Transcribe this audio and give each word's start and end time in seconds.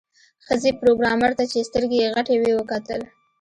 ښځې 0.45 0.71
پروګرامر 0.81 1.31
ته 1.37 1.43
چې 1.51 1.67
سترګې 1.69 1.97
یې 2.01 2.11
غټې 2.15 2.35
وې 2.37 2.51
وکتل 2.55 3.01